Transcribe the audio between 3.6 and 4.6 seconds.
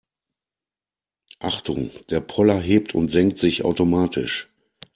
automatisch.